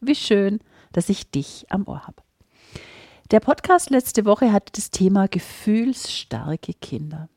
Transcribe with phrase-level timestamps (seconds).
[0.00, 0.60] Wie schön,
[0.92, 2.22] dass ich dich am Ohr habe.
[3.32, 7.28] Der Podcast letzte Woche hatte das Thema gefühlsstarke Kinder.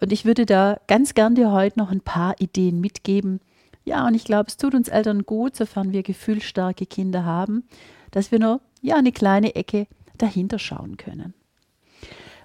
[0.00, 3.40] Und ich würde da ganz gern dir heute noch ein paar Ideen mitgeben.
[3.84, 7.64] Ja, und ich glaube, es tut uns Eltern gut, sofern wir gefühlsstarke Kinder haben,
[8.10, 9.86] dass wir nur ja eine kleine Ecke
[10.18, 11.32] dahinter schauen können.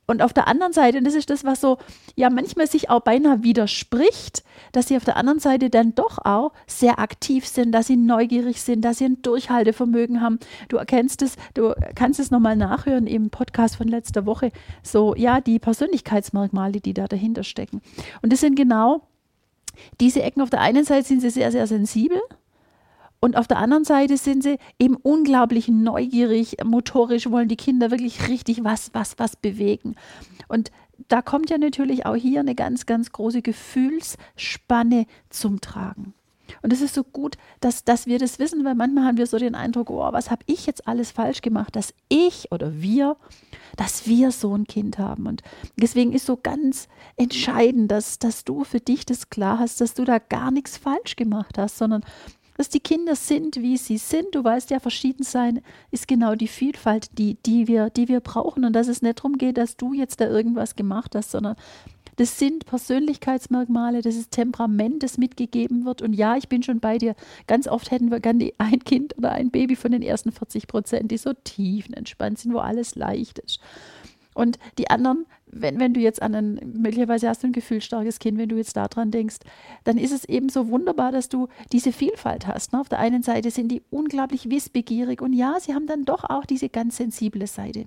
[0.06, 1.78] Und auf der anderen Seite, und das ist das, was so,
[2.16, 6.53] ja, manchmal sich auch beinahe widerspricht, dass sie auf der anderen Seite dann doch auch
[6.66, 10.38] sehr aktiv sind, dass sie neugierig sind, dass sie ein Durchhaltevermögen haben.
[10.69, 14.53] Du erkennst es, du kannst es nochmal nachhören im Podcast von letzter Woche.
[14.82, 17.82] So, ja, die Persönlichkeitsmerkmale, die da dahinter stecken.
[18.22, 19.06] Und das sind genau
[20.00, 20.43] diese Ecken.
[20.43, 22.21] Auf der einen Seite sind sie sehr, sehr sensibel
[23.25, 28.28] und auf der anderen Seite sind sie eben unglaublich neugierig, motorisch, wollen die Kinder wirklich
[28.28, 29.94] richtig was, was, was bewegen.
[30.49, 30.72] Und
[31.06, 36.15] da kommt ja natürlich auch hier eine ganz, ganz große Gefühlsspanne zum Tragen.
[36.62, 39.38] Und es ist so gut, dass, dass wir das wissen, weil manchmal haben wir so
[39.38, 43.16] den Eindruck, oh, was habe ich jetzt alles falsch gemacht, dass ich oder wir,
[43.77, 45.28] dass wir so ein Kind haben.
[45.28, 45.43] Und
[45.77, 50.05] deswegen ist so ganz entscheidend, dass, dass du für dich das klar hast, dass du
[50.05, 52.05] da gar nichts falsch gemacht hast, sondern
[52.57, 54.35] dass die Kinder sind, wie sie sind.
[54.35, 58.65] Du weißt ja, verschieden sein ist genau die Vielfalt, die, die, wir, die wir brauchen.
[58.65, 61.57] Und dass es nicht darum geht, dass du jetzt da irgendwas gemacht hast, sondern
[62.17, 66.03] das sind Persönlichkeitsmerkmale, das ist Temperament, das mitgegeben wird.
[66.03, 67.15] Und ja, ich bin schon bei dir.
[67.47, 71.11] Ganz oft hätten wir gerne ein Kind oder ein Baby von den ersten 40 Prozent,
[71.11, 73.61] die so tiefenentspannt sind, wo alles leicht ist.
[74.35, 78.38] Und die anderen, wenn, wenn du jetzt an ein, möglicherweise hast du ein gefühlsstarkes Kind,
[78.38, 79.37] wenn du jetzt daran denkst,
[79.85, 82.73] dann ist es eben so wunderbar, dass du diese Vielfalt hast.
[82.73, 82.81] Ne?
[82.81, 86.47] Auf der einen Seite sind die unglaublich wissbegierig und ja, sie haben dann doch auch
[86.47, 87.87] diese ganz sensible Seite.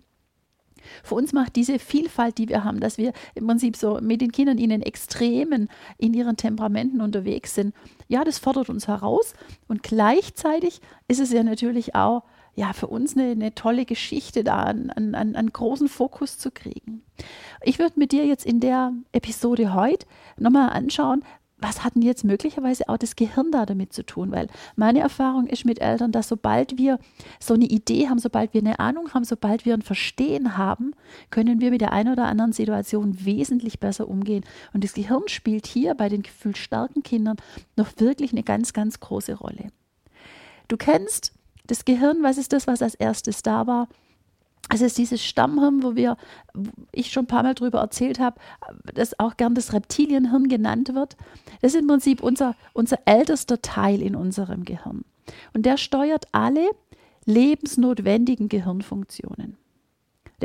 [1.03, 4.31] Für uns macht diese Vielfalt, die wir haben, dass wir im Prinzip so mit den
[4.31, 7.73] Kindern in den Extremen in ihren Temperamenten unterwegs sind,
[8.07, 9.33] ja, das fordert uns heraus
[9.67, 12.23] und gleichzeitig ist es ja natürlich auch
[12.55, 17.03] ja, für uns eine, eine tolle Geschichte da, einen, einen, einen großen Fokus zu kriegen.
[17.61, 20.05] Ich würde mit dir jetzt in der Episode heute
[20.37, 21.23] nochmal anschauen,
[21.57, 24.31] was hat denn jetzt möglicherweise auch das Gehirn da damit zu tun?
[24.31, 26.99] Weil meine Erfahrung ist mit Eltern, dass sobald wir
[27.39, 30.93] so eine Idee haben, sobald wir eine Ahnung haben, sobald wir ein Verstehen haben,
[31.31, 34.43] können wir mit der einen oder anderen Situation wesentlich besser umgehen.
[34.73, 37.37] Und das Gehirn spielt hier bei den gefühlsstarken Kindern
[37.77, 39.69] noch wirklich eine ganz, ganz große Rolle.
[40.67, 41.34] Du kennst
[41.67, 43.87] das Gehirn, was ist das, was als erstes da war?
[44.69, 46.17] es ist dieses Stammhirn, wo wir,
[46.53, 48.39] wo ich schon ein paar Mal darüber erzählt habe,
[48.93, 51.17] das auch gern das Reptilienhirn genannt wird.
[51.61, 55.05] Das ist im Prinzip unser, unser ältester Teil in unserem Gehirn.
[55.53, 56.67] Und der steuert alle
[57.25, 59.57] lebensnotwendigen Gehirnfunktionen.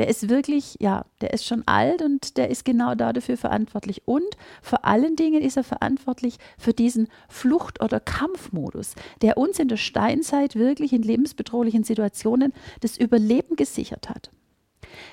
[0.01, 4.01] Der ist wirklich, ja, der ist schon alt und der ist genau dafür verantwortlich.
[4.07, 4.25] Und
[4.63, 9.77] vor allen Dingen ist er verantwortlich für diesen Flucht- oder Kampfmodus, der uns in der
[9.77, 14.31] Steinzeit wirklich in lebensbedrohlichen Situationen das Überleben gesichert hat.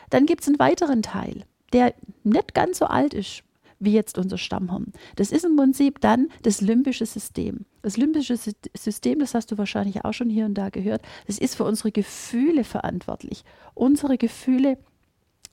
[0.09, 1.45] Dann gibt es einen weiteren Teil,
[1.75, 1.93] der
[2.25, 3.43] nicht ganz so alt ist
[3.81, 4.93] wie jetzt unser Stammhirn.
[5.17, 7.67] Das ist im Prinzip dann das limbische System.
[7.83, 8.37] Das limbische
[8.77, 11.93] System, das hast du wahrscheinlich auch schon hier und da gehört, das ist für unsere
[11.93, 13.45] Gefühle verantwortlich.
[13.75, 14.79] Unsere Gefühle,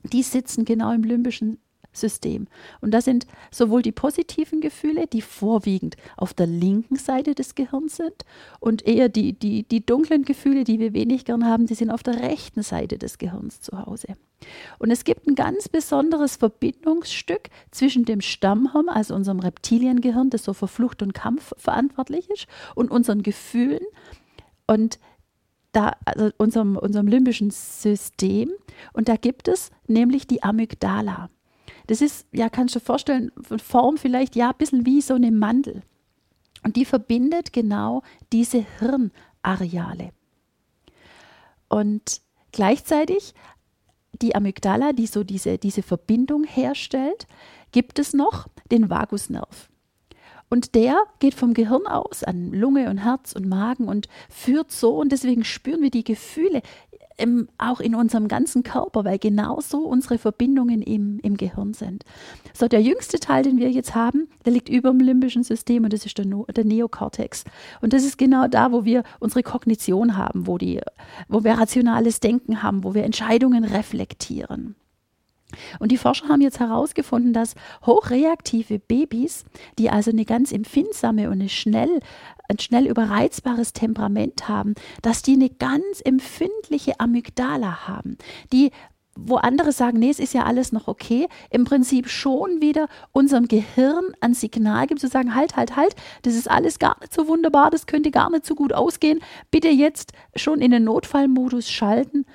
[0.02, 1.58] die sitzen genau im limbischen
[1.96, 2.46] System.
[2.80, 7.96] Und das sind sowohl die positiven Gefühle, die vorwiegend auf der linken Seite des Gehirns
[7.96, 8.24] sind,
[8.60, 12.02] und eher die, die, die dunklen Gefühle, die wir wenig gern haben, die sind auf
[12.02, 14.08] der rechten Seite des Gehirns zu Hause.
[14.78, 20.52] Und es gibt ein ganz besonderes Verbindungsstück zwischen dem Stammhirn, also unserem Reptiliengehirn, das so
[20.52, 23.84] für Flucht und Kampf verantwortlich ist, und unseren Gefühlen.
[24.66, 24.98] Und
[25.72, 28.50] da, also unserem, unserem limbischen System.
[28.92, 31.28] Und da gibt es nämlich die Amygdala.
[31.86, 35.30] Das ist, ja, kannst du dir vorstellen, Form vielleicht, ja, ein bisschen wie so eine
[35.30, 35.82] Mandel.
[36.64, 38.02] Und die verbindet genau
[38.32, 40.10] diese Hirnareale.
[41.68, 42.20] Und
[42.52, 43.34] gleichzeitig
[44.22, 47.26] die Amygdala, die so diese, diese Verbindung herstellt,
[47.72, 49.68] gibt es noch den Vagusnerv.
[50.48, 54.96] Und der geht vom Gehirn aus an Lunge und Herz und Magen und führt so,
[54.96, 56.62] und deswegen spüren wir die Gefühle
[57.16, 62.04] im, auch in unserem ganzen Körper, weil genauso unsere Verbindungen im, im Gehirn sind.
[62.52, 65.92] So, der jüngste Teil, den wir jetzt haben, der liegt über dem limbischen System und
[65.92, 67.44] das ist der, der Neokortex.
[67.80, 70.80] Und das ist genau da, wo wir unsere Kognition haben, wo, die,
[71.28, 74.74] wo wir rationales Denken haben, wo wir Entscheidungen reflektieren.
[75.78, 77.54] Und die Forscher haben jetzt herausgefunden, dass
[77.84, 79.44] hochreaktive Babys,
[79.78, 82.00] die also eine ganz empfindsame und eine schnell,
[82.48, 88.18] ein schnell überreizbares Temperament haben, dass die eine ganz empfindliche Amygdala haben,
[88.52, 88.70] die
[89.18, 93.48] wo andere sagen, nee, es ist ja alles noch okay, im Prinzip schon wieder unserem
[93.48, 97.26] Gehirn ein Signal gibt, zu sagen, halt, halt, halt, das ist alles gar nicht so
[97.26, 99.20] wunderbar, das könnte gar nicht so gut ausgehen,
[99.50, 102.26] bitte jetzt schon in den Notfallmodus schalten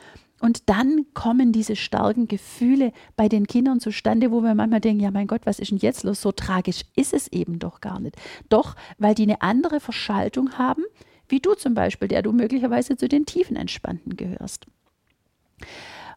[0.41, 5.11] und dann kommen diese starken Gefühle bei den Kindern zustande, wo wir manchmal denken, ja
[5.11, 6.19] mein Gott, was ist denn jetzt los?
[6.19, 8.15] So tragisch ist es eben doch gar nicht.
[8.49, 10.83] Doch, weil die eine andere Verschaltung haben,
[11.27, 14.65] wie du zum Beispiel, der du möglicherweise zu den tiefen Entspannten gehörst.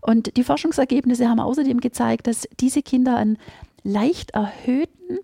[0.00, 3.36] Und die Forschungsergebnisse haben außerdem gezeigt, dass diese Kinder einen
[3.82, 5.18] leicht erhöhten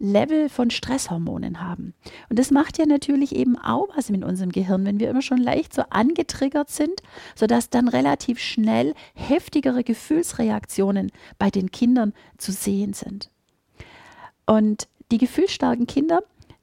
[0.00, 1.94] Level von Stresshormonen haben.
[2.30, 5.38] Und das macht ja natürlich eben auch was mit unserem Gehirn, wenn wir immer schon
[5.38, 7.02] leicht so angetriggert sind,
[7.36, 13.30] sodass dann relativ schnell heftigere Gefühlsreaktionen bei den Kindern zu sehen sind.
[14.46, 16.20] Und die gefühlsstarken Kinder,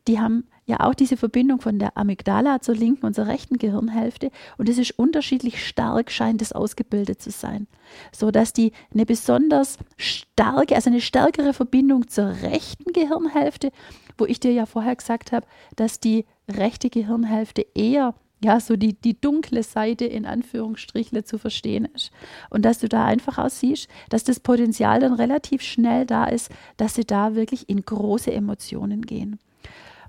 [0.08, 4.30] die haben ja auch diese Verbindung von der Amygdala zur linken und zur rechten Gehirnhälfte
[4.58, 7.68] und es ist unterschiedlich stark, scheint es ausgebildet zu sein,
[8.12, 13.72] so dass die eine besonders starke, also eine stärkere Verbindung zur rechten Gehirnhälfte,
[14.18, 18.14] wo ich dir ja vorher gesagt habe, dass die rechte Gehirnhälfte eher
[18.44, 22.12] ja, so die, die dunkle Seite in Anführungsstrichle zu verstehen ist.
[22.52, 26.52] Und dass du da einfach auch siehst, dass das Potenzial dann relativ schnell da ist,
[26.78, 29.40] dass sie da wirklich in große Emotionen gehen.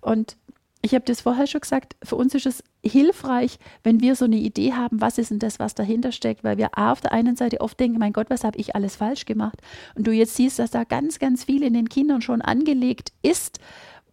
[0.01, 0.37] Und
[0.81, 4.37] ich habe das vorher schon gesagt, für uns ist es hilfreich, wenn wir so eine
[4.37, 7.61] Idee haben, was ist denn das, was dahinter steckt, weil wir auf der einen Seite
[7.61, 9.61] oft denken, mein Gott, was habe ich alles falsch gemacht?
[9.97, 13.59] Und du jetzt siehst, dass da ganz, ganz viel in den Kindern schon angelegt ist,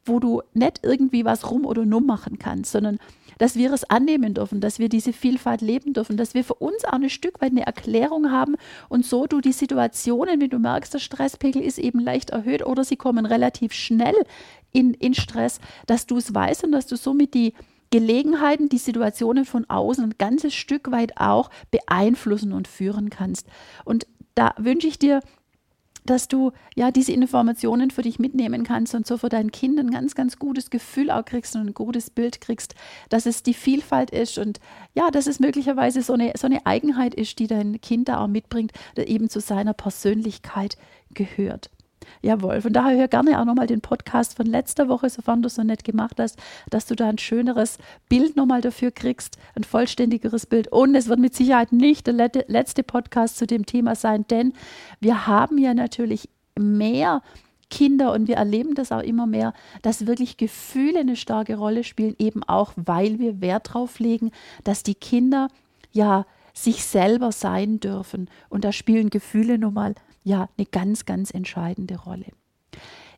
[0.05, 2.99] wo du nicht irgendwie was rum oder numm machen kannst, sondern
[3.37, 6.85] dass wir es annehmen dürfen, dass wir diese Vielfalt leben dürfen, dass wir für uns
[6.85, 8.55] auch ein Stück weit eine Erklärung haben
[8.87, 12.83] und so du die Situationen, wenn du merkst, der Stresspegel ist eben leicht erhöht oder
[12.83, 14.15] sie kommen relativ schnell
[14.75, 17.53] in, in Stress, dass du es weißt und dass du somit die
[17.91, 23.47] Gelegenheiten, die Situationen von außen ein ganzes Stück weit auch beeinflussen und führen kannst.
[23.85, 24.05] Und
[24.35, 25.21] da wünsche ich dir
[26.05, 29.89] dass du ja diese Informationen für dich mitnehmen kannst und so für dein Kind ein
[29.89, 32.75] ganz, ganz gutes Gefühl auch kriegst und ein gutes Bild kriegst,
[33.09, 34.59] dass es die Vielfalt ist und
[34.93, 38.27] ja, dass es möglicherweise so eine, so eine Eigenheit ist, die dein Kind da auch
[38.27, 40.77] mitbringt, der eben zu seiner Persönlichkeit
[41.13, 41.71] gehört.
[42.21, 45.57] Jawohl, von daher hör gerne auch nochmal den Podcast von letzter Woche, sofern du es
[45.57, 47.77] noch nicht gemacht hast, dass du da ein schöneres
[48.09, 50.71] Bild nochmal dafür kriegst, ein vollständigeres Bild.
[50.71, 54.53] Und es wird mit Sicherheit nicht der letzte Podcast zu dem Thema sein, denn
[54.99, 57.21] wir haben ja natürlich mehr
[57.69, 62.15] Kinder und wir erleben das auch immer mehr, dass wirklich Gefühle eine starke Rolle spielen,
[62.19, 64.31] eben auch weil wir Wert darauf legen,
[64.63, 65.49] dass die Kinder
[65.91, 68.29] ja sich selber sein dürfen.
[68.49, 69.95] Und da spielen Gefühle nun mal
[70.25, 72.25] ja eine ganz, ganz entscheidende Rolle.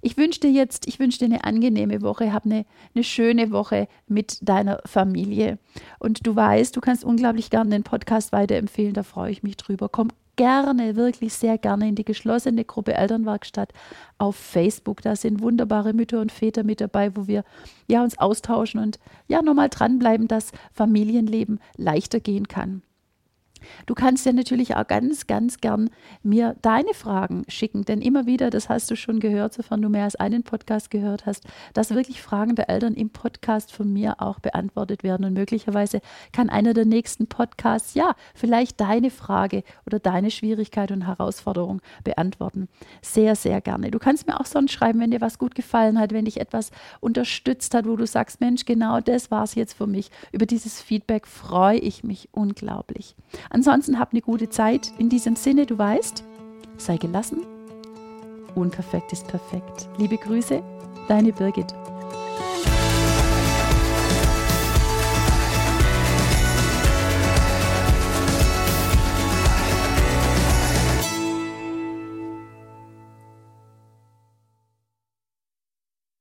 [0.01, 3.87] Ich wünsche dir jetzt, ich wünsche dir eine angenehme Woche, hab eine, eine schöne Woche
[4.07, 5.57] mit deiner Familie.
[5.97, 9.89] Und du weißt, du kannst unglaublich gerne den Podcast weiterempfehlen, da freue ich mich drüber.
[9.89, 13.73] Komm gerne, wirklich sehr gerne in die geschlossene Gruppe Elternwerkstatt
[14.19, 15.01] auf Facebook.
[15.01, 17.43] Da sind wunderbare Mütter und Väter mit dabei, wo wir
[17.87, 22.83] ja uns austauschen und ja nochmal dranbleiben, dass Familienleben leichter gehen kann.
[23.85, 25.89] Du kannst ja natürlich auch ganz, ganz gern
[26.23, 30.03] mir deine Fragen schicken, denn immer wieder, das hast du schon gehört, sofern du mehr
[30.03, 34.39] als einen Podcast gehört hast, dass wirklich Fragen der Eltern im Podcast von mir auch
[34.39, 35.25] beantwortet werden.
[35.25, 41.07] Und möglicherweise kann einer der nächsten Podcasts ja vielleicht deine Frage oder deine Schwierigkeit und
[41.07, 42.67] Herausforderung beantworten.
[43.01, 43.91] Sehr, sehr gerne.
[43.91, 46.71] Du kannst mir auch sonst schreiben, wenn dir was gut gefallen hat, wenn dich etwas
[46.99, 50.09] unterstützt hat, wo du sagst, Mensch, genau das war es jetzt für mich.
[50.31, 53.15] Über dieses Feedback freue ich mich unglaublich.
[53.49, 54.91] Ansonsten hab eine gute Zeit.
[54.97, 56.23] In diesem Sinne, du weißt,
[56.77, 57.45] sei gelassen.
[58.55, 59.87] Unperfekt ist perfekt.
[59.97, 60.63] Liebe Grüße,
[61.07, 61.73] deine Birgit.